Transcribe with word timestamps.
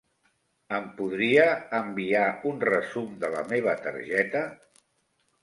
Em 0.77 0.87
podríeu 1.01 1.77
enviar 1.81 2.23
un 2.53 2.59
resum 2.69 3.13
de 3.25 3.31
la 3.35 3.45
meva 3.53 3.77
targeta? 3.85 4.43